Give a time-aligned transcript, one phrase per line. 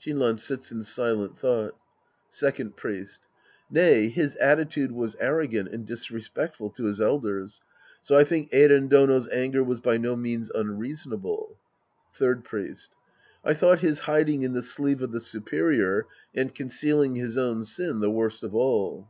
[0.00, 1.74] (Shinran sits in silent thought.)
[2.30, 3.26] Second Priest.
[3.68, 7.60] Nay, his attitude was arrogant and disrespectful to his elders.
[8.00, 11.56] So I think Eiren Dono's anger was by no means unreasonable.
[12.14, 12.90] Third Priest.
[13.44, 17.98] I thought his hiding in the sleeve of the superior and concealing his own sin
[17.98, 19.08] the worst of all.